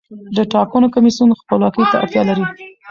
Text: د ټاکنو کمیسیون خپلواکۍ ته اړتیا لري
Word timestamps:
د 0.35 0.37
ټاکنو 0.53 0.87
کمیسیون 0.95 1.29
خپلواکۍ 1.41 1.83
ته 1.91 1.95
اړتیا 2.03 2.21
لري 2.29 2.43